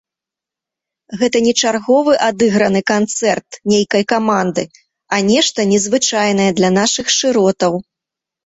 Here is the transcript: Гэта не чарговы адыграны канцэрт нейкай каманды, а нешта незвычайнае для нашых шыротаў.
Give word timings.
Гэта 1.23 1.37
не 1.47 1.51
чарговы 1.63 2.13
адыграны 2.29 2.81
канцэрт 2.93 3.49
нейкай 3.73 4.03
каманды, 4.15 4.63
а 5.17 5.23
нешта 5.31 5.59
незвычайнае 5.73 6.51
для 6.63 6.69
нашых 6.81 7.07
шыротаў. 7.19 7.73